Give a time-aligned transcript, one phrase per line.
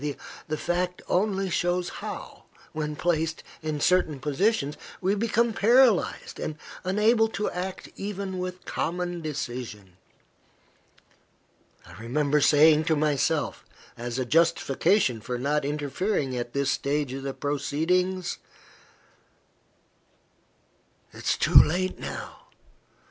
[0.47, 7.27] The fact only shows how, when placed in certain positions, we become paralyzed, and unable
[7.27, 9.97] to act even with common decision.
[11.85, 13.63] I remember saying to myself,
[13.95, 18.39] as a justification for not interfering at this stage of the proceedings
[21.13, 22.47] "It is too late now.